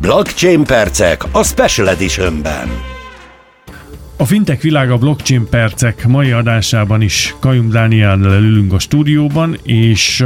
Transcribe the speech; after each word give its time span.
Blockchain 0.00 0.64
percek 0.64 1.24
a 1.32 1.44
Special 1.44 1.88
Editionben. 1.88 2.68
A 4.16 4.24
fintek 4.24 4.60
világa 4.60 4.96
blockchain 4.96 5.48
percek 5.50 6.06
mai 6.06 6.30
adásában 6.30 7.02
is 7.02 7.34
Kajum 7.40 7.70
Dániellel 7.70 8.42
ülünk 8.42 8.72
a 8.72 8.78
stúdióban, 8.78 9.58
és 9.62 10.24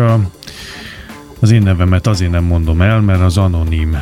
az 1.41 1.51
én 1.51 1.63
nevemet 1.63 2.07
azért 2.07 2.31
nem 2.31 2.45
mondom 2.45 2.81
el, 2.81 3.01
mert 3.01 3.21
az 3.21 3.37
anonim 3.37 3.97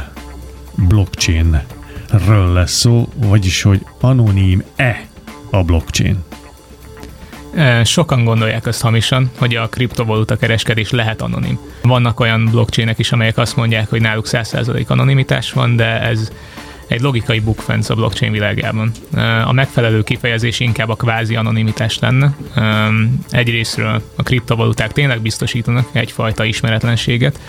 blockchainről 0.89 2.53
lesz 2.53 2.73
szó, 2.73 3.09
vagyis 3.15 3.63
hogy 3.63 3.87
anonim-e 4.01 5.07
a 5.51 5.63
blockchain. 5.63 6.19
Sokan 7.85 8.25
gondolják 8.25 8.67
ezt 8.67 8.81
hamisan, 8.81 9.31
hogy 9.39 9.55
a 9.55 9.69
kriptovaluta 9.69 10.37
kereskedés 10.37 10.91
lehet 10.91 11.23
anonim. 11.23 11.59
Vannak 11.83 12.21
olyan 12.21 12.49
blockchainek 12.51 12.99
is, 12.99 13.13
amelyek 13.13 13.39
azt 13.39 13.57
mondják, 13.57 13.91
hogy 13.91 14.01
náluk 14.01 14.27
100% 14.29 14.87
anonimitás 14.87 15.53
van, 15.53 15.77
de 15.77 16.01
ez 16.01 16.31
egy 16.87 17.01
logikai 17.01 17.41
bukfenc 17.41 17.89
a 17.91 17.95
blockchain 17.95 18.33
világában. 18.33 18.93
A 19.45 19.53
megfelelő 19.53 20.03
kifejezés 20.03 20.61
inkább 20.61 20.89
a 20.89 20.95
kvázi 20.95 21.37
anonimitás 21.37 21.99
lenne. 21.99 22.35
Egyrésztről 23.31 24.03
a 24.17 24.23
kriptovaluták 24.23 24.93
tényleg 24.93 25.21
biztosítanak 25.21 25.89
egyfajta 25.93 26.45
ismeretlenséget, 26.45 27.41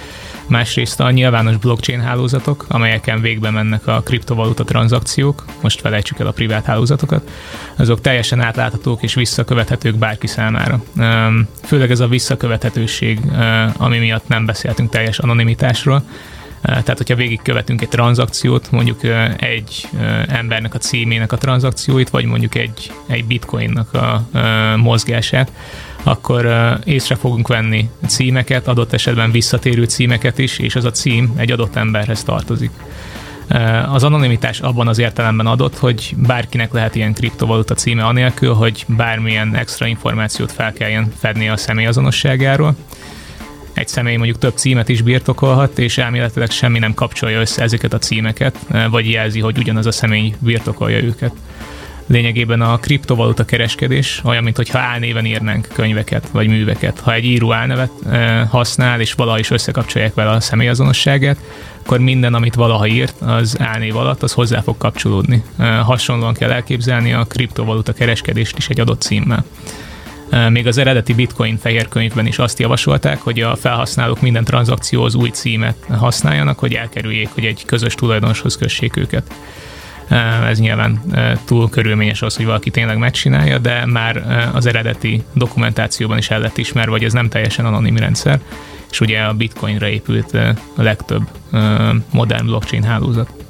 másrészt 0.47 0.99
a 0.99 1.11
nyilvános 1.11 1.57
blockchain 1.57 2.01
hálózatok, 2.01 2.65
amelyeken 2.67 3.21
végbe 3.21 3.49
mennek 3.49 3.87
a 3.87 4.01
kriptovaluta 4.01 4.63
tranzakciók, 4.63 5.45
most 5.61 5.81
felejtsük 5.81 6.19
el 6.19 6.27
a 6.27 6.31
privát 6.31 6.65
hálózatokat, 6.65 7.29
azok 7.75 8.01
teljesen 8.01 8.39
átláthatók 8.39 9.03
és 9.03 9.13
visszakövethetők 9.13 9.95
bárki 9.95 10.27
számára. 10.27 10.83
Főleg 11.63 11.91
ez 11.91 11.99
a 11.99 12.07
visszakövethetőség, 12.07 13.19
ami 13.77 13.97
miatt 13.97 14.27
nem 14.27 14.45
beszéltünk 14.45 14.89
teljes 14.89 15.19
anonimitásról, 15.19 16.03
tehát, 16.61 16.97
hogyha 16.97 17.15
végigkövetünk 17.15 17.81
egy 17.81 17.89
tranzakciót, 17.89 18.71
mondjuk 18.71 18.99
egy 19.37 19.87
embernek 20.27 20.73
a 20.73 20.77
címének 20.77 21.31
a 21.31 21.37
tranzakcióit, 21.37 22.09
vagy 22.09 22.25
mondjuk 22.25 22.55
egy, 22.55 22.91
egy 23.07 23.25
bitcoinnak 23.25 23.93
a 23.93 24.27
mozgását, 24.77 25.51
akkor 26.03 26.53
észre 26.83 27.15
fogunk 27.15 27.47
venni 27.47 27.89
címeket, 28.07 28.67
adott 28.67 28.93
esetben 28.93 29.31
visszatérő 29.31 29.83
címeket 29.83 30.37
is, 30.37 30.59
és 30.59 30.75
az 30.75 30.85
a 30.85 30.91
cím 30.91 31.33
egy 31.35 31.51
adott 31.51 31.75
emberhez 31.75 32.23
tartozik. 32.23 32.71
Az 33.87 34.03
anonimitás 34.03 34.59
abban 34.59 34.87
az 34.87 34.99
értelemben 34.99 35.45
adott, 35.45 35.77
hogy 35.77 36.15
bárkinek 36.17 36.71
lehet 36.71 36.95
ilyen 36.95 37.13
kriptovaluta 37.13 37.73
címe 37.73 38.03
anélkül, 38.03 38.53
hogy 38.53 38.85
bármilyen 38.87 39.55
extra 39.55 39.85
információt 39.85 40.51
fel 40.51 40.73
kelljen 40.73 41.11
fedni 41.19 41.49
a 41.49 41.57
személyazonosságáról 41.57 42.75
egy 43.81 43.87
személy 43.87 44.15
mondjuk 44.15 44.37
több 44.37 44.53
címet 44.55 44.89
is 44.89 45.01
birtokolhat, 45.01 45.79
és 45.79 45.97
elméletileg 45.97 46.49
semmi 46.49 46.79
nem 46.79 46.93
kapcsolja 46.93 47.39
össze 47.39 47.61
ezeket 47.61 47.93
a 47.93 47.97
címeket, 47.97 48.57
vagy 48.89 49.09
jelzi, 49.09 49.39
hogy 49.39 49.57
ugyanaz 49.57 49.85
a 49.85 49.91
személy 49.91 50.33
birtokolja 50.39 51.03
őket. 51.03 51.33
Lényegében 52.05 52.61
a 52.61 52.77
kriptovaluta 52.77 53.45
kereskedés 53.45 54.21
olyan, 54.23 54.43
mintha 54.43 54.79
álnéven 54.79 55.25
írnánk 55.25 55.67
könyveket 55.73 56.29
vagy 56.31 56.47
műveket. 56.47 56.99
Ha 56.99 57.13
egy 57.13 57.25
író 57.25 57.53
álnevet 57.53 57.91
használ, 58.49 58.99
és 58.99 59.13
valaha 59.13 59.39
is 59.39 59.51
összekapcsolják 59.51 60.13
vele 60.13 60.29
a 60.29 60.39
személyazonosságát, 60.39 61.37
akkor 61.83 61.99
minden, 61.99 62.33
amit 62.33 62.55
valaha 62.55 62.87
írt, 62.87 63.21
az 63.21 63.55
álnév 63.59 63.95
alatt, 63.95 64.23
az 64.23 64.31
hozzá 64.31 64.61
fog 64.61 64.77
kapcsolódni. 64.77 65.43
Hasonlóan 65.81 66.33
kell 66.33 66.51
elképzelni 66.51 67.13
a 67.13 67.23
kriptovaluta 67.23 67.93
kereskedést 67.93 68.57
is 68.57 68.69
egy 68.69 68.79
adott 68.79 69.01
címmel. 69.01 69.45
Még 70.49 70.67
az 70.67 70.77
eredeti 70.77 71.13
bitcoin 71.13 71.57
fehér 71.57 71.87
könyvben 71.87 72.25
is 72.25 72.39
azt 72.39 72.59
javasolták, 72.59 73.21
hogy 73.21 73.39
a 73.39 73.55
felhasználók 73.55 74.21
minden 74.21 74.43
tranzakcióhoz 74.43 75.15
új 75.15 75.29
címet 75.29 75.75
használjanak, 75.89 76.59
hogy 76.59 76.73
elkerüljék, 76.73 77.29
hogy 77.33 77.45
egy 77.45 77.65
közös 77.65 77.95
tulajdonoshoz 77.95 78.57
kössék 78.57 78.97
őket. 78.97 79.33
Ez 80.47 80.59
nyilván 80.59 81.01
túl 81.45 81.69
körülményes 81.69 82.21
az, 82.21 82.35
hogy 82.35 82.45
valaki 82.45 82.69
tényleg 82.69 82.97
megcsinálja, 82.97 83.57
de 83.57 83.85
már 83.85 84.23
az 84.53 84.65
eredeti 84.65 85.23
dokumentációban 85.33 86.17
is 86.17 86.29
el 86.29 86.39
lett 86.39 86.57
ismerve, 86.57 86.91
hogy 86.91 87.03
ez 87.03 87.13
nem 87.13 87.29
teljesen 87.29 87.65
anonim 87.65 87.97
rendszer, 87.97 88.39
és 88.91 88.99
ugye 88.99 89.19
a 89.19 89.33
bitcoinra 89.33 89.87
épült 89.87 90.33
a 90.75 90.81
legtöbb 90.81 91.23
modern 92.11 92.45
blockchain 92.45 92.83
hálózat. 92.83 93.40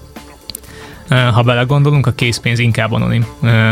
Ha 1.11 1.41
belegondolunk, 1.41 2.07
a 2.07 2.11
készpénz 2.11 2.59
inkább 2.59 2.91
anonim, 2.91 3.25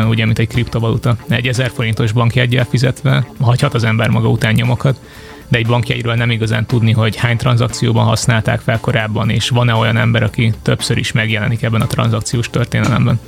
ugye, 0.08 0.26
mint 0.26 0.40
egy 0.40 0.48
kriptovaluta. 0.48 1.16
Egy 1.28 1.48
1000 1.48 1.72
forintos 1.72 2.12
bankjegyel 2.12 2.66
fizetve 2.66 3.28
hagyhat 3.42 3.74
az 3.74 3.84
ember 3.84 4.10
maga 4.10 4.30
után 4.30 4.54
nyomokat, 4.54 5.00
de 5.48 5.58
egy 5.58 5.68
bankjegyről 5.68 6.14
nem 6.14 6.30
igazán 6.32 6.66
tudni, 6.66 6.92
hogy 6.92 7.16
hány 7.16 7.38
tranzakcióban 7.38 8.06
használták 8.06 8.60
fel 8.60 8.80
korábban, 8.80 9.30
és 9.30 9.50
van-e 9.50 9.74
olyan 9.74 9.98
ember, 9.98 10.24
aki 10.24 10.54
többször 10.62 10.98
is 10.98 11.12
megjelenik 11.12 11.62
ebben 11.62 11.82
a 11.82 11.88
tranzakciós 11.88 12.50
történelemben. 12.50 13.20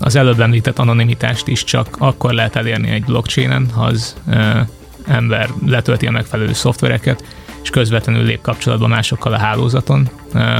Az 0.00 0.16
előbb 0.16 0.40
említett 0.40 0.78
anonimitást 0.78 1.48
is 1.48 1.64
csak 1.64 1.96
akkor 1.98 2.32
lehet 2.32 2.56
elérni 2.56 2.90
egy 2.90 3.04
blockchainen, 3.04 3.70
ha 3.74 3.84
az 3.84 4.16
ember 5.06 5.48
letölti 5.66 6.06
a 6.06 6.10
megfelelő 6.10 6.52
szoftvereket, 6.52 7.24
és 7.62 7.70
közvetlenül 7.70 8.24
lép 8.24 8.40
kapcsolatba 8.40 8.86
másokkal 8.86 9.32
a 9.32 9.38
hálózaton. 9.38 10.08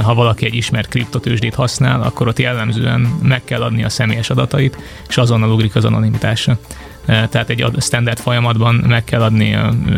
Ha 0.03 0.13
valaki 0.13 0.45
egy 0.45 0.55
ismert 0.55 0.89
kriptotősdét 0.89 1.55
használ, 1.55 2.01
akkor 2.01 2.27
ott 2.27 2.39
jellemzően 2.39 2.99
meg 3.21 3.43
kell 3.43 3.61
adni 3.61 3.83
a 3.83 3.89
személyes 3.89 4.29
adatait, 4.29 4.77
és 5.07 5.17
azonnal 5.17 5.51
ugrik 5.51 5.75
az 5.75 5.85
anonimitása. 5.85 6.57
Tehát 7.05 7.49
egy 7.49 7.65
standard 7.79 8.19
folyamatban 8.19 8.75
meg 8.75 9.03
kell 9.03 9.21
adni 9.21 9.55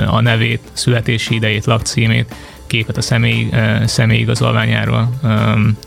a 0.08 0.22
nevét, 0.22 0.62
születési 0.74 1.36
idejét, 1.36 1.66
lakcímét, 1.66 2.36
képet 2.68 2.98
a 2.98 3.02
személy, 3.02 3.50
személy 3.86 4.20
igazolványáról, 4.20 5.10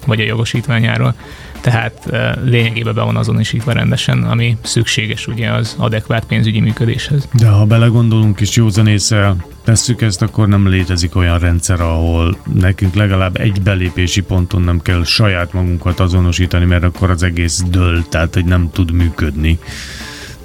vagy 0.06 0.20
a 0.20 0.24
jogosítványáról, 0.24 1.14
tehát 1.60 2.08
lényegében 2.44 2.94
be 2.94 3.02
van 3.02 3.16
azonosítva 3.16 3.72
rendesen, 3.72 4.22
ami 4.22 4.56
szükséges 4.62 5.26
ugye 5.26 5.50
az 5.50 5.74
adekvát 5.78 6.24
pénzügyi 6.24 6.60
működéshez. 6.60 7.28
De 7.32 7.48
ha 7.48 7.64
belegondolunk 7.64 8.40
és 8.40 8.56
józanésszel 8.56 9.46
tesszük 9.64 10.02
ezt, 10.02 10.22
akkor 10.22 10.48
nem 10.48 10.68
létezik 10.68 11.16
olyan 11.16 11.38
rendszer, 11.38 11.80
ahol 11.80 12.36
nekünk 12.52 12.94
legalább 12.94 13.36
egy 13.36 13.62
belépési 13.62 14.20
ponton 14.20 14.62
nem 14.62 14.82
kell 14.82 15.04
saját 15.04 15.52
magunkat 15.52 16.00
azonosítani, 16.00 16.64
mert 16.64 16.84
akkor 16.84 17.10
az 17.10 17.22
egész 17.22 17.62
dől, 17.70 18.08
tehát 18.08 18.34
hogy 18.34 18.44
nem 18.44 18.70
tud 18.72 18.90
működni. 18.90 19.58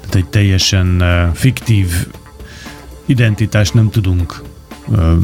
Tehát 0.00 0.14
egy 0.14 0.26
teljesen 0.26 1.02
fiktív 1.34 2.06
identitást 3.06 3.74
nem 3.74 3.90
tudunk 3.90 4.42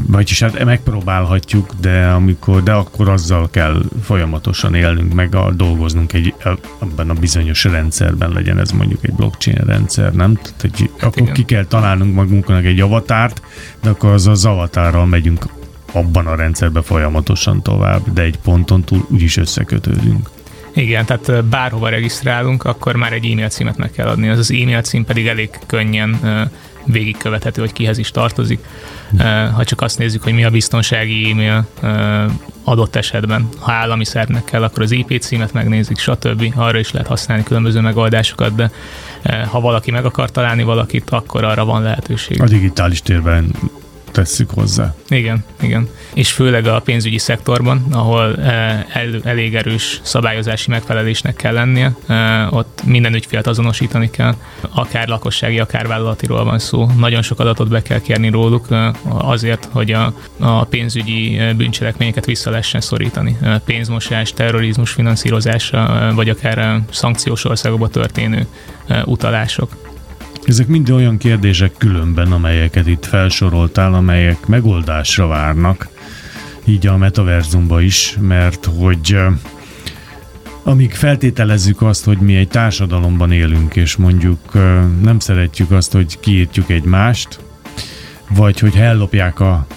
vagyis 0.07 0.39
hát 0.39 0.63
megpróbálhatjuk, 0.63 1.69
de 1.81 2.07
amikor, 2.07 2.63
de 2.63 2.71
akkor 2.71 3.09
azzal 3.09 3.49
kell 3.49 3.81
folyamatosan 4.03 4.73
élnünk, 4.73 5.13
meg 5.13 5.35
a, 5.35 5.51
dolgoznunk 5.51 6.13
egy, 6.13 6.33
abban 6.79 7.09
a 7.09 7.13
bizonyos 7.13 7.63
rendszerben 7.63 8.31
legyen 8.31 8.59
ez 8.59 8.71
mondjuk 8.71 9.03
egy 9.03 9.13
blockchain 9.13 9.61
rendszer, 9.65 10.13
nem? 10.13 10.35
Tehát, 10.35 10.61
hogy 10.61 10.89
hát 10.97 11.03
akkor 11.03 11.21
igen. 11.21 11.33
ki 11.33 11.43
kell 11.43 11.65
találnunk 11.65 12.15
magunknak 12.15 12.65
egy 12.65 12.79
avatárt, 12.79 13.41
de 13.81 13.89
akkor 13.89 14.11
az 14.11 14.27
az 14.27 14.45
avatárral 14.45 15.05
megyünk 15.05 15.45
abban 15.91 16.27
a 16.27 16.35
rendszerben 16.35 16.83
folyamatosan 16.83 17.61
tovább, 17.61 18.13
de 18.13 18.21
egy 18.21 18.37
ponton 18.43 18.83
túl 18.83 19.05
úgyis 19.09 19.37
összekötődünk. 19.37 20.29
Igen, 20.73 21.05
tehát 21.05 21.45
bárhova 21.45 21.89
regisztrálunk, 21.89 22.63
akkor 22.63 22.95
már 22.95 23.13
egy 23.13 23.25
e-mail 23.25 23.49
címet 23.49 23.77
meg 23.77 23.91
kell 23.91 24.07
adni. 24.07 24.29
Az 24.29 24.37
az 24.37 24.51
e-mail 24.51 24.81
cím 24.81 25.05
pedig 25.05 25.27
elég 25.27 25.49
könnyen 25.65 26.19
végigkövethető, 26.85 27.61
hogy 27.61 27.73
kihez 27.73 27.97
is 27.97 28.11
tartozik. 28.11 28.59
Ha 29.55 29.63
csak 29.63 29.81
azt 29.81 29.97
nézzük, 29.97 30.23
hogy 30.23 30.33
mi 30.33 30.43
a 30.43 30.49
biztonsági 30.49 31.31
e-mail 31.31 31.67
adott 32.63 32.95
esetben, 32.95 33.47
ha 33.59 33.71
állami 33.71 34.05
szervnek 34.05 34.43
kell, 34.43 34.63
akkor 34.63 34.83
az 34.83 34.91
IP 34.91 35.21
címet 35.21 35.53
megnézik, 35.53 35.97
stb. 35.97 36.53
Arra 36.55 36.79
is 36.79 36.91
lehet 36.91 37.07
használni 37.07 37.43
különböző 37.43 37.79
megoldásokat, 37.79 38.55
de 38.55 38.71
ha 39.47 39.59
valaki 39.59 39.91
meg 39.91 40.05
akar 40.05 40.31
találni 40.31 40.63
valakit, 40.63 41.09
akkor 41.09 41.43
arra 41.43 41.65
van 41.65 41.81
lehetőség. 41.81 42.41
A 42.41 42.47
digitális 42.47 43.01
térben 43.01 43.55
tesszük 44.11 44.49
hozzá. 44.49 44.95
Igen, 45.09 45.43
igen. 45.61 45.89
És 46.13 46.31
főleg 46.31 46.67
a 46.67 46.79
pénzügyi 46.79 47.17
szektorban, 47.17 47.85
ahol 47.91 48.35
eh, 48.37 48.85
el, 48.95 49.21
elég 49.23 49.55
erős 49.55 49.99
szabályozási 50.03 50.69
megfelelésnek 50.69 51.35
kell 51.35 51.53
lennie, 51.53 51.95
eh, 52.07 52.53
ott 52.53 52.81
minden 52.85 53.13
ügyfélt 53.13 53.47
azonosítani 53.47 54.09
kell, 54.09 54.35
akár 54.69 55.07
lakossági, 55.07 55.59
akár 55.59 55.87
vállalatiról 55.87 56.43
van 56.43 56.59
szó. 56.59 56.87
Nagyon 56.97 57.21
sok 57.21 57.39
adatot 57.39 57.69
be 57.69 57.81
kell 57.81 57.99
kérni 57.99 58.29
róluk 58.29 58.65
eh, 58.69 58.91
azért, 59.29 59.67
hogy 59.71 59.91
a, 59.91 60.13
a 60.39 60.63
pénzügyi 60.63 61.39
bűncselekményeket 61.57 62.25
vissza 62.25 62.49
lehessen 62.49 62.81
szorítani. 62.81 63.37
Pénzmosás, 63.65 64.33
terrorizmus 64.33 64.91
finanszírozása, 64.91 66.11
vagy 66.15 66.29
akár 66.29 66.81
szankciós 66.91 67.45
országokba 67.45 67.87
történő 67.87 68.47
utalások. 69.05 69.90
Ezek 70.51 70.67
mind 70.67 70.89
olyan 70.89 71.17
kérdések 71.17 71.71
különben, 71.77 72.31
amelyeket 72.31 72.87
itt 72.87 73.05
felsoroltál, 73.05 73.93
amelyek 73.93 74.47
megoldásra 74.47 75.27
várnak, 75.27 75.87
így 76.65 76.87
a 76.87 76.97
metaverzumba 76.97 77.81
is, 77.81 78.17
mert 78.19 78.65
hogy 78.65 79.17
amíg 80.63 80.93
feltételezzük 80.93 81.81
azt, 81.81 82.05
hogy 82.05 82.17
mi 82.17 82.35
egy 82.35 82.47
társadalomban 82.47 83.31
élünk, 83.31 83.75
és 83.75 83.95
mondjuk 83.95 84.53
nem 85.01 85.19
szeretjük 85.19 85.71
azt, 85.71 85.91
hogy 85.91 86.19
kiírtjuk 86.19 86.69
egymást, 86.69 87.39
vagy 88.29 88.59
hogy 88.59 88.75
ellopják 88.75 89.39
a 89.39 89.67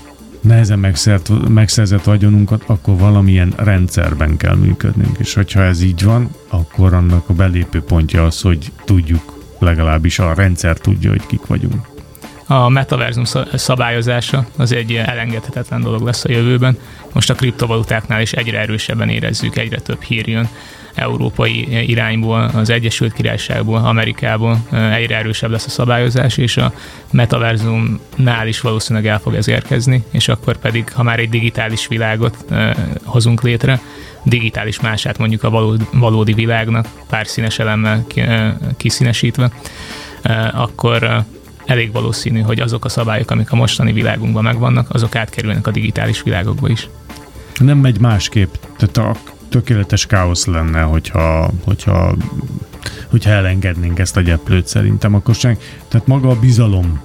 nehezen 0.41 0.79
megszert, 0.79 1.49
megszerzett 1.49 2.05
vagyonunkat, 2.05 2.63
akkor 2.67 2.99
valamilyen 2.99 3.53
rendszerben 3.57 4.37
kell 4.37 4.55
működnünk. 4.55 5.19
És 5.19 5.35
hogyha 5.35 5.63
ez 5.63 5.83
így 5.83 6.05
van, 6.05 6.31
akkor 6.49 6.95
annak 6.95 7.29
a 7.29 7.33
belépő 7.33 7.81
pontja 7.81 8.25
az, 8.25 8.41
hogy 8.41 8.73
tudjuk, 8.85 9.34
legalábbis 9.65 10.19
a 10.19 10.35
rendszer 10.35 10.79
tudja, 10.79 11.11
hogy 11.11 11.27
kik 11.27 11.47
vagyunk. 11.47 11.94
A 12.47 12.69
metaverzum 12.69 13.25
szabályozása 13.55 14.47
az 14.57 14.73
egy 14.73 14.95
elengedhetetlen 14.95 15.81
dolog 15.81 16.03
lesz 16.03 16.25
a 16.25 16.31
jövőben. 16.31 16.79
Most 17.13 17.31
a 17.31 17.35
kriptovalutáknál 17.35 18.21
is 18.21 18.33
egyre 18.33 18.59
erősebben 18.59 19.09
érezzük, 19.09 19.57
egyre 19.57 19.81
több 19.81 20.03
hír 20.03 20.29
jön 20.29 20.49
európai 20.95 21.89
irányból, 21.91 22.51
az 22.55 22.71
Egyesült 22.71 23.13
Királyságból, 23.13 23.77
Amerikából 23.85 24.59
egyre 24.71 25.17
erősebb 25.17 25.51
lesz 25.51 25.67
a 25.67 25.71
szabályozás, 25.71 26.37
és 26.37 26.57
a 26.57 26.73
metaverzumnál 27.11 28.47
is 28.47 28.61
valószínűleg 28.61 29.09
el 29.09 29.19
fog 29.19 29.35
ez 29.35 29.49
érkezni, 29.49 30.05
és 30.11 30.29
akkor 30.29 30.57
pedig, 30.57 30.93
ha 30.93 31.03
már 31.03 31.19
egy 31.19 31.29
digitális 31.29 31.87
világot 31.87 32.45
hozunk 33.05 33.43
létre, 33.43 33.81
digitális 34.23 34.81
mását 34.81 35.19
mondjuk 35.19 35.43
a 35.43 35.77
valódi 35.93 36.33
világnak, 36.33 36.87
pár 37.09 37.27
színes 37.27 37.59
elemmel 37.59 38.07
kiszínesítve, 38.77 39.51
akkor 40.53 41.25
elég 41.67 41.93
valószínű, 41.93 42.41
hogy 42.41 42.61
azok 42.61 42.85
a 42.85 42.89
szabályok, 42.89 43.31
amik 43.31 43.53
a 43.53 43.57
mostani 43.57 43.93
világunkban 43.93 44.43
megvannak, 44.43 44.91
azok 44.91 45.17
átkerülnek 45.17 45.67
a 45.67 45.71
digitális 45.71 46.23
világokba 46.23 46.69
is. 46.69 46.89
Nem 47.59 47.79
megy 47.79 48.01
másképp. 48.01 48.55
Tehát 48.77 48.97
a 48.97 49.17
tökéletes 49.49 50.07
káosz 50.07 50.47
lenne, 50.47 50.81
hogyha, 50.81 51.51
hogyha, 51.65 52.15
hogyha 53.11 53.31
elengednénk 53.31 53.99
ezt 53.99 54.17
a 54.17 54.21
gyeplőt 54.21 54.67
szerintem, 54.67 55.15
akkor 55.15 55.35
sem. 55.35 55.57
Tehát 55.89 56.07
maga 56.07 56.29
a 56.29 56.39
bizalom, 56.39 57.01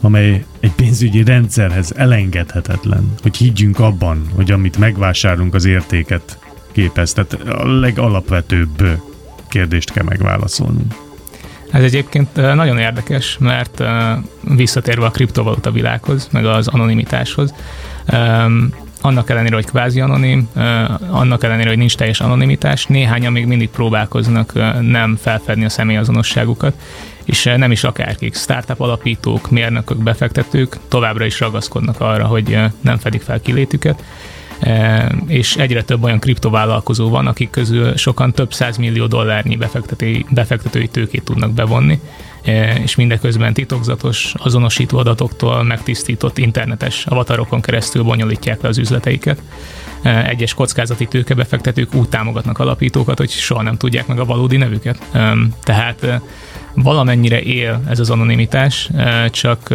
amely 0.00 0.44
egy 0.60 0.72
pénzügyi 0.72 1.24
rendszerhez 1.24 1.92
elengedhetetlen, 1.96 3.14
hogy 3.22 3.36
higgyünk 3.36 3.78
abban, 3.78 4.26
hogy 4.34 4.50
amit 4.50 4.78
megvásárolunk 4.78 5.54
az 5.54 5.64
értéket 5.64 6.38
képez. 6.72 7.12
Tehát 7.12 7.32
a 7.32 7.66
legalapvetőbb 7.66 9.00
kérdést 9.48 9.92
kell 9.92 10.04
megválaszolnunk. 10.04 10.94
Ez 11.74 11.82
egyébként 11.82 12.34
nagyon 12.34 12.78
érdekes, 12.78 13.36
mert 13.40 13.84
visszatérve 14.40 15.06
a 15.06 15.10
kriptovaluta 15.10 15.70
világhoz, 15.70 16.28
meg 16.32 16.46
az 16.46 16.68
anonimitáshoz, 16.68 17.54
annak 19.00 19.30
ellenére, 19.30 19.54
hogy 19.54 19.64
kvázi 19.64 20.00
anonim, 20.00 20.48
annak 21.10 21.44
ellenére, 21.44 21.68
hogy 21.68 21.78
nincs 21.78 21.96
teljes 21.96 22.20
anonimitás, 22.20 22.86
néhányan 22.86 23.32
még 23.32 23.46
mindig 23.46 23.68
próbálkoznak 23.68 24.52
nem 24.80 25.16
felfedni 25.20 25.64
a 25.64 25.68
személyazonosságukat, 25.68 26.74
és 27.24 27.42
nem 27.56 27.70
is 27.70 27.84
akárkik, 27.84 28.36
startup 28.36 28.80
alapítók, 28.80 29.50
mérnökök, 29.50 30.02
befektetők 30.02 30.76
továbbra 30.88 31.24
is 31.24 31.40
ragaszkodnak 31.40 32.00
arra, 32.00 32.24
hogy 32.24 32.58
nem 32.80 32.98
fedik 32.98 33.22
fel 33.22 33.40
kilétüket, 33.40 34.02
és 35.26 35.56
egyre 35.56 35.82
több 35.82 36.02
olyan 36.02 36.18
kriptovállalkozó 36.18 37.08
van, 37.08 37.26
akik 37.26 37.50
közül 37.50 37.96
sokan 37.96 38.32
több 38.32 38.52
millió 38.78 39.06
dollárnyi 39.06 39.56
befektetői, 39.56 40.26
befektetői 40.30 40.88
tőkét 40.88 41.24
tudnak 41.24 41.52
bevonni, 41.52 42.00
és 42.82 42.94
mindeközben 42.94 43.52
titokzatos, 43.52 44.34
azonosító 44.36 44.98
adatoktól 44.98 45.62
megtisztított 45.62 46.38
internetes 46.38 47.06
avatarokon 47.06 47.60
keresztül 47.60 48.02
bonyolítják 48.02 48.62
le 48.62 48.68
az 48.68 48.78
üzleteiket. 48.78 49.42
Egyes 50.02 50.54
kockázati 50.54 51.06
tőkebefektetők 51.06 51.94
úgy 51.94 52.08
támogatnak 52.08 52.58
alapítókat, 52.58 53.18
hogy 53.18 53.30
soha 53.30 53.62
nem 53.62 53.76
tudják 53.76 54.06
meg 54.06 54.18
a 54.18 54.24
valódi 54.24 54.56
nevüket. 54.56 54.98
Tehát 55.62 56.20
valamennyire 56.74 57.42
él 57.42 57.82
ez 57.88 58.00
az 58.00 58.10
anonimitás, 58.10 58.90
csak 59.30 59.74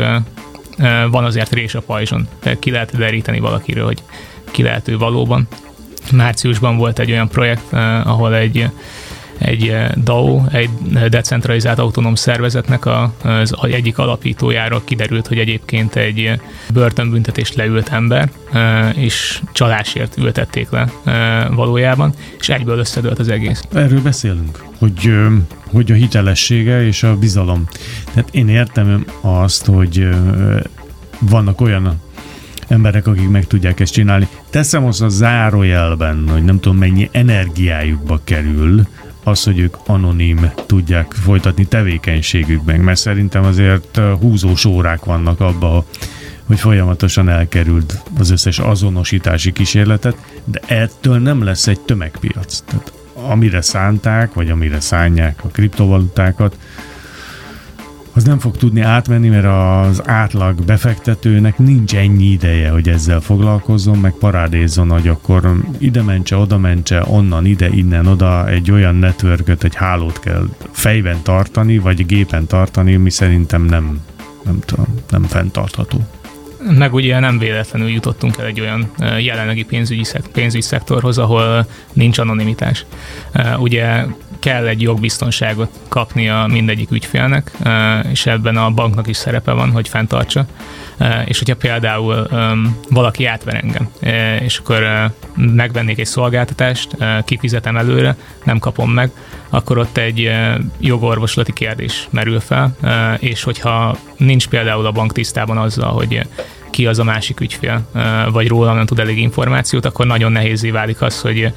van 1.11 1.23
azért 1.23 1.53
rés 1.53 1.75
a 1.75 1.81
pajzson. 1.81 2.27
Ki 2.59 2.71
lehet 2.71 2.97
deríteni 2.97 3.39
valakiről, 3.39 3.85
hogy 3.85 4.03
ki 4.51 4.63
lehet 4.63 4.87
ő 4.87 4.97
valóban. 4.97 5.47
Márciusban 6.11 6.77
volt 6.77 6.99
egy 6.99 7.11
olyan 7.11 7.27
projekt, 7.27 7.73
ahol 8.03 8.35
egy 8.35 8.69
egy 9.39 9.67
eh, 9.67 9.89
DAO, 10.03 10.41
egy 10.51 10.69
decentralizált 11.09 11.79
autonóm 11.79 12.15
szervezetnek 12.15 12.85
az 12.85 13.55
egyik 13.61 13.97
alapítójára 13.97 14.81
kiderült, 14.83 15.27
hogy 15.27 15.37
egyébként 15.37 15.95
egy 15.95 16.19
eh, 16.19 16.37
börtönbüntetést 16.73 17.55
leült 17.55 17.89
ember, 17.89 18.31
eh, 18.53 18.97
és 18.97 19.41
csalásért 19.51 20.17
ültették 20.17 20.69
le 20.69 20.87
valójában, 21.51 22.13
és 22.39 22.49
egyből 22.49 22.79
összedőlt 22.79 23.19
az 23.19 23.29
egész. 23.29 23.63
Erről 23.73 24.01
beszélünk, 24.01 24.63
hogy, 24.77 25.13
hogy 25.71 25.91
a 25.91 25.95
hitelessége 25.95 26.85
és 26.85 27.03
a 27.03 27.17
bizalom. 27.17 27.67
Tehát 28.13 28.29
én 28.31 28.47
értem 28.47 29.05
azt, 29.21 29.65
hogy 29.65 30.07
vannak 31.19 31.61
olyan 31.61 32.01
emberek, 32.69 33.07
akik 33.07 33.29
meg 33.29 33.47
tudják 33.47 33.79
ezt 33.79 33.93
csinálni. 33.93 34.27
Teszem 34.49 34.85
azt 34.85 35.01
a 35.01 35.09
zárójelben, 35.09 36.29
hogy 36.31 36.43
nem 36.43 36.59
tudom 36.59 36.77
mennyi 36.77 37.09
energiájukba 37.11 38.19
kerül, 38.23 38.87
az, 39.29 39.43
hogy 39.43 39.59
ők 39.59 39.75
anonim 39.85 40.51
tudják 40.65 41.11
folytatni 41.11 41.65
tevékenységükben, 41.65 42.79
mert 42.79 42.99
szerintem 42.99 43.43
azért 43.43 43.97
húzós 44.19 44.65
órák 44.65 45.05
vannak 45.05 45.39
abba, 45.39 45.85
hogy 46.45 46.59
folyamatosan 46.59 47.29
elkerült 47.29 48.01
az 48.19 48.29
összes 48.29 48.59
azonosítási 48.59 49.51
kísérletet, 49.51 50.15
de 50.43 50.59
ettől 50.65 51.19
nem 51.19 51.43
lesz 51.43 51.67
egy 51.67 51.79
tömegpiac. 51.79 52.59
Tehát 52.65 52.93
amire 53.13 53.61
szánták, 53.61 54.33
vagy 54.33 54.49
amire 54.49 54.79
szánják 54.79 55.43
a 55.43 55.47
kriptovalutákat, 55.47 56.57
az 58.19 58.25
nem 58.25 58.39
fog 58.39 58.57
tudni 58.57 58.81
átmenni, 58.81 59.29
mert 59.29 59.45
az 59.45 60.07
átlag 60.07 60.65
befektetőnek 60.65 61.57
nincs 61.57 61.95
ennyi 61.95 62.23
ideje, 62.23 62.69
hogy 62.69 62.89
ezzel 62.89 63.19
foglalkozzon, 63.19 63.97
meg 63.97 64.13
parádézzon, 64.19 64.89
hogy 64.89 65.07
akkor 65.07 65.61
ide 65.77 66.01
mentse, 66.01 66.37
oda 66.37 66.57
mentse, 66.57 67.03
onnan, 67.07 67.45
ide, 67.45 67.69
innen, 67.69 68.05
oda 68.05 68.47
egy 68.47 68.71
olyan 68.71 68.95
networköt, 68.95 69.63
egy 69.63 69.75
hálót 69.75 70.19
kell 70.19 70.47
fejben 70.71 71.17
tartani, 71.23 71.77
vagy 71.77 72.05
gépen 72.05 72.47
tartani, 72.47 72.95
mi 72.95 73.09
szerintem 73.09 73.63
nem, 73.63 73.99
nem 74.43 74.59
tudom, 74.65 74.85
nem 75.09 75.23
fenntartható. 75.23 76.07
Meg 76.77 76.93
ugye 76.93 77.19
nem 77.19 77.37
véletlenül 77.37 77.89
jutottunk 77.89 78.37
el 78.37 78.45
egy 78.45 78.59
olyan 78.59 78.91
jelenlegi 79.19 79.63
pénzügyi, 79.63 80.03
pénzügyi 80.31 80.63
szektorhoz, 80.63 81.17
ahol 81.17 81.65
nincs 81.93 82.17
anonimitás. 82.17 82.85
Ugye 83.57 84.05
kell 84.39 84.67
egy 84.67 84.81
jogbiztonságot 84.81 85.79
kapnia 85.87 86.45
mindegyik 86.47 86.91
ügyfélnek, 86.91 87.51
és 88.11 88.25
ebben 88.25 88.57
a 88.57 88.69
banknak 88.69 89.07
is 89.07 89.17
szerepe 89.17 89.51
van, 89.51 89.71
hogy 89.71 89.87
fenntartsa. 89.87 90.45
És 91.25 91.37
hogyha 91.37 91.55
például 91.55 92.27
valaki 92.89 93.25
átver 93.25 93.55
engem, 93.63 93.89
és 94.41 94.57
akkor 94.57 95.11
megvennék 95.35 95.99
egy 95.99 96.05
szolgáltatást, 96.05 96.97
kifizetem 97.25 97.77
előre, 97.77 98.15
nem 98.43 98.59
kapom 98.59 98.91
meg, 98.91 99.11
akkor 99.49 99.77
ott 99.77 99.97
egy 99.97 100.31
jogorvoslati 100.79 101.53
kérdés 101.53 102.07
merül 102.09 102.39
fel, 102.39 102.75
és 103.19 103.43
hogyha 103.43 103.97
nincs 104.17 104.47
például 104.47 104.85
a 104.85 104.91
bank 104.91 105.13
tisztában 105.13 105.57
azzal, 105.57 105.91
hogy 105.91 106.21
ki 106.69 106.85
az 106.85 106.99
a 106.99 107.03
másik 107.03 107.39
ügyfél, 107.39 107.89
vagy 108.31 108.47
róla 108.47 108.73
nem 108.73 108.85
tud 108.85 108.99
elég 108.99 109.17
információt, 109.17 109.85
akkor 109.85 110.05
nagyon 110.05 110.31
nehézé 110.31 110.71
válik 110.71 111.01
az, 111.01 111.21
hogy 111.21 111.53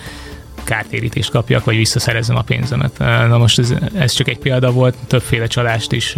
kártérítést 0.65 1.31
kapjak, 1.31 1.65
vagy 1.65 1.77
visszaszerezzem 1.77 2.37
a 2.37 2.43
pénzemet. 2.43 2.99
Na 2.99 3.39
most 3.39 3.59
ez, 3.59 3.75
ez 3.95 4.13
csak 4.13 4.29
egy 4.29 4.39
példa 4.39 4.71
volt, 4.73 4.97
többféle 5.07 5.47
csalást 5.47 5.93
is 5.93 6.15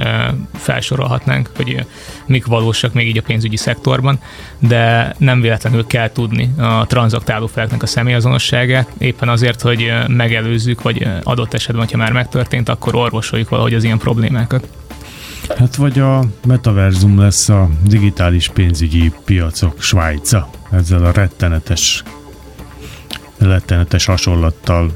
felsorolhatnánk, 0.54 1.50
hogy 1.56 1.86
mik 2.26 2.46
valósak 2.46 2.92
még 2.92 3.08
így 3.08 3.18
a 3.18 3.22
pénzügyi 3.22 3.56
szektorban, 3.56 4.18
de 4.58 5.14
nem 5.18 5.40
véletlenül 5.40 5.86
kell 5.86 6.12
tudni 6.12 6.54
a 6.58 6.86
tranzaktáló 6.86 7.46
feleknek 7.46 7.82
a 7.82 7.86
személyazonosságát, 7.86 8.88
éppen 8.98 9.28
azért, 9.28 9.60
hogy 9.60 9.92
megelőzzük, 10.06 10.82
vagy 10.82 11.08
adott 11.22 11.54
esetben, 11.54 11.88
ha 11.90 11.96
már 11.96 12.12
megtörtént, 12.12 12.68
akkor 12.68 12.94
orvosoljuk 12.94 13.48
valahogy 13.48 13.74
az 13.74 13.84
ilyen 13.84 13.98
problémákat. 13.98 14.68
Hát 15.58 15.76
vagy 15.76 15.98
a 15.98 16.24
metaverzum 16.46 17.18
lesz 17.18 17.48
a 17.48 17.68
digitális 17.86 18.48
pénzügyi 18.48 19.12
piacok 19.24 19.82
Svájca, 19.82 20.50
ezzel 20.70 21.04
a 21.04 21.12
rettenetes 21.12 22.02
rettenetes 23.46 24.04
hasonlattal 24.04 24.92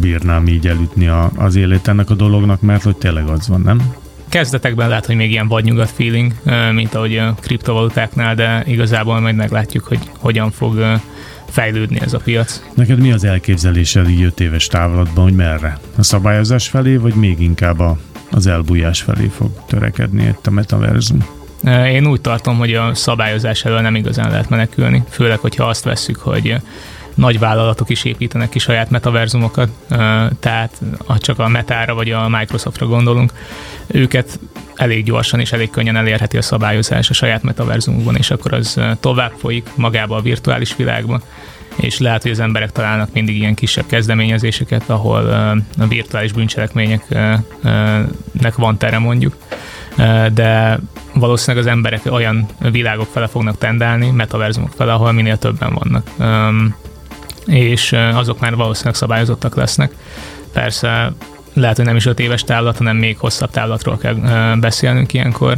bírnám 0.00 0.46
így 0.46 0.66
elütni 0.66 1.08
a, 1.08 1.30
az 1.36 1.56
élét 1.56 1.88
ennek 1.88 2.10
a 2.10 2.14
dolognak, 2.14 2.60
mert 2.60 2.82
hogy 2.82 2.96
tényleg 2.96 3.28
az 3.28 3.48
van, 3.48 3.60
nem? 3.60 3.94
Kezdetekben 4.28 4.88
lehet, 4.88 5.06
hogy 5.06 5.16
még 5.16 5.30
ilyen 5.30 5.48
vadnyugat 5.48 5.90
feeling, 5.90 6.32
mint 6.72 6.94
ahogy 6.94 7.16
a 7.16 7.34
kriptovalutáknál, 7.40 8.34
de 8.34 8.62
igazából 8.66 9.20
majd 9.20 9.34
meglátjuk, 9.34 9.84
hogy 9.84 9.98
hogyan 10.18 10.50
fog 10.50 11.00
fejlődni 11.48 12.00
ez 12.00 12.12
a 12.12 12.18
piac. 12.18 12.62
Neked 12.74 12.98
mi 12.98 13.12
az 13.12 13.24
elképzelésed 13.24 14.08
így 14.08 14.22
5 14.22 14.40
éves 14.40 14.66
távlatban, 14.66 15.24
hogy 15.24 15.34
merre? 15.34 15.78
A 15.96 16.02
szabályozás 16.02 16.68
felé, 16.68 16.96
vagy 16.96 17.14
még 17.14 17.40
inkább 17.40 17.78
a, 17.78 17.98
az 18.30 18.46
elbújás 18.46 19.02
felé 19.02 19.30
fog 19.36 19.50
törekedni 19.66 20.22
itt 20.24 20.46
a 20.46 20.50
metaverzum? 20.50 21.26
Én 21.86 22.06
úgy 22.06 22.20
tartom, 22.20 22.58
hogy 22.58 22.74
a 22.74 22.94
szabályozás 22.94 23.64
elől 23.64 23.80
nem 23.80 23.94
igazán 23.94 24.30
lehet 24.30 24.48
menekülni, 24.48 25.04
főleg, 25.08 25.38
hogyha 25.38 25.64
azt 25.64 25.84
vesszük, 25.84 26.16
hogy 26.16 26.56
nagy 27.18 27.38
vállalatok 27.38 27.90
is 27.90 28.04
építenek 28.04 28.48
ki 28.48 28.58
saját 28.58 28.90
metaverzumokat, 28.90 29.68
tehát 30.40 30.80
ha 31.06 31.18
csak 31.18 31.38
a 31.38 31.48
Metára 31.48 31.94
vagy 31.94 32.10
a 32.10 32.28
Microsoftra 32.28 32.86
gondolunk, 32.86 33.32
őket 33.86 34.40
elég 34.74 35.04
gyorsan 35.04 35.40
és 35.40 35.52
elég 35.52 35.70
könnyen 35.70 35.96
elérheti 35.96 36.36
a 36.36 36.42
szabályozás 36.42 37.10
a 37.10 37.14
saját 37.14 37.42
metaverzumunkban, 37.42 38.16
és 38.16 38.30
akkor 38.30 38.52
az 38.52 38.80
tovább 39.00 39.32
folyik 39.36 39.68
magába 39.74 40.16
a 40.16 40.20
virtuális 40.20 40.76
világba, 40.76 41.20
és 41.76 41.98
lehet, 41.98 42.22
hogy 42.22 42.30
az 42.30 42.40
emberek 42.40 42.72
találnak 42.72 43.12
mindig 43.12 43.36
ilyen 43.36 43.54
kisebb 43.54 43.86
kezdeményezéseket, 43.86 44.82
ahol 44.86 45.26
a 45.78 45.86
virtuális 45.86 46.32
bűncselekményeknek 46.32 48.54
van 48.56 48.78
tere 48.78 48.98
mondjuk, 48.98 49.36
de 50.32 50.78
valószínűleg 51.14 51.66
az 51.66 51.70
emberek 51.70 52.00
olyan 52.10 52.46
világok 52.58 53.08
fele 53.12 53.26
fognak 53.26 53.58
tendálni, 53.58 54.10
metaverzumok 54.10 54.72
fele, 54.76 54.92
ahol 54.92 55.12
minél 55.12 55.38
többen 55.38 55.74
vannak. 55.74 56.06
És 57.48 57.92
azok 57.92 58.40
már 58.40 58.56
valószínűleg 58.56 58.94
szabályozottak 58.94 59.54
lesznek. 59.54 59.94
Persze 60.52 61.12
lehet, 61.52 61.76
hogy 61.76 61.84
nem 61.84 61.96
is 61.96 62.06
öt 62.06 62.20
éves 62.20 62.42
távlat, 62.42 62.76
hanem 62.76 62.96
még 62.96 63.18
hosszabb 63.18 63.50
távlatról 63.50 63.98
kell 63.98 64.14
beszélnünk 64.60 65.12
ilyenkor, 65.12 65.56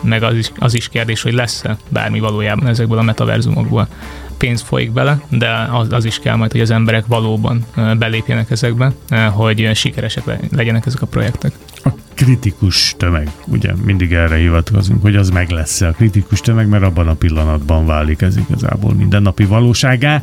meg 0.00 0.22
az 0.22 0.34
is, 0.34 0.52
az 0.58 0.74
is 0.74 0.88
kérdés, 0.88 1.22
hogy 1.22 1.32
lesz-e 1.32 1.76
bármi 1.88 2.20
valójában 2.20 2.66
ezekből 2.66 2.98
a 2.98 3.02
metaverzumokból. 3.02 3.88
Pénz 4.36 4.62
folyik 4.62 4.92
bele, 4.92 5.20
de 5.28 5.68
az, 5.72 5.92
az 5.92 6.04
is 6.04 6.18
kell 6.18 6.36
majd, 6.36 6.52
hogy 6.52 6.60
az 6.60 6.70
emberek 6.70 7.06
valóban 7.06 7.64
belépjenek 7.98 8.50
ezekbe, 8.50 8.92
hogy 9.32 9.70
sikeresek 9.74 10.24
legyenek 10.52 10.86
ezek 10.86 11.02
a 11.02 11.06
projektek. 11.06 11.52
A 11.84 11.88
kritikus 12.14 12.94
tömeg, 12.96 13.30
ugye 13.46 13.72
mindig 13.84 14.12
erre 14.12 14.36
hivatkozunk, 14.36 15.02
hogy 15.02 15.16
az 15.16 15.30
meg 15.30 15.50
lesz 15.50 15.80
a 15.80 15.90
kritikus 15.90 16.40
tömeg, 16.40 16.68
mert 16.68 16.84
abban 16.84 17.08
a 17.08 17.14
pillanatban 17.14 17.86
válik 17.86 18.22
ez 18.22 18.36
igazából 18.36 18.94
mindennapi 18.94 19.44
valóságá. 19.44 20.22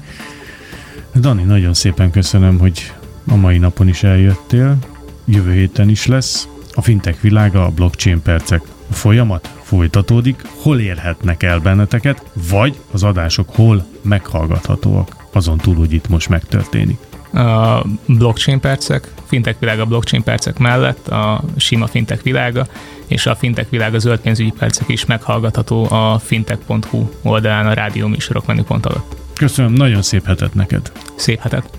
Dani, 1.20 1.44
nagyon 1.44 1.74
szépen 1.74 2.12
köszönöm, 2.12 2.60
hogy 2.60 2.94
a 3.28 3.36
mai 3.36 3.58
napon 3.58 3.88
is 3.88 4.04
eljöttél, 4.04 4.78
jövő 5.26 5.54
héten 5.54 5.90
is 5.90 6.06
lesz. 6.06 6.48
A 6.74 6.82
fintech 6.82 7.22
világa, 7.22 7.66
a 7.66 7.70
blockchain 7.70 8.22
percek 8.22 8.62
a 8.90 8.94
folyamat 8.94 9.54
folytatódik, 9.62 10.42
hol 10.62 10.80
érhetnek 10.80 11.44
el 11.44 11.60
benneteket, 11.60 12.24
vagy 12.50 12.80
az 12.92 13.04
adások 13.04 13.50
hol 13.56 13.86
meghallgathatóak, 14.02 15.16
azon 15.32 15.58
túl, 15.58 15.76
hogy 15.76 15.94
itt 15.94 16.08
most 16.10 16.30
megtörténik. 16.30 16.98
A 17.34 17.86
blockchain 18.06 18.60
percek, 18.60 19.12
fintech 19.26 19.60
világa 19.60 19.86
blockchain 19.86 20.24
percek 20.24 20.58
mellett 20.58 21.08
a 21.08 21.44
sima 21.58 21.88
fintech 21.88 22.24
világa, 22.24 22.68
és 23.08 23.26
a 23.26 23.36
fintech 23.36 23.70
világa 23.70 24.00
zöld 24.00 24.20
pénzügyi 24.20 24.54
percek 24.58 24.90
is 24.90 25.06
meghallgatható 25.06 25.92
a 25.92 26.20
fintech.hu 26.20 27.10
oldalán 27.22 27.68
a 27.68 27.74
rádió 27.74 28.08
műsorok 28.08 28.46
menüpont 28.46 28.86
alatt. 28.86 29.25
Köszönöm, 29.36 29.74
nagyon 29.74 30.02
szép 30.02 30.26
hetet 30.26 30.54
neked. 30.54 30.92
Szép 31.16 31.40
hetet. 31.40 31.70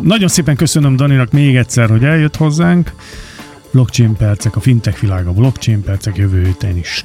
Nagyon 0.00 0.28
szépen 0.28 0.56
köszönöm 0.56 0.96
Daninak 0.96 1.30
még 1.32 1.56
egyszer, 1.56 1.88
hogy 1.90 2.04
eljött 2.04 2.36
hozzánk. 2.36 2.92
Blockchain 3.72 4.16
percek, 4.16 4.56
a 4.56 4.60
fintech 4.60 5.00
világa, 5.00 5.32
blockchain 5.32 5.82
percek 5.82 6.16
jövő 6.16 6.44
héten 6.44 6.76
is 6.76 7.02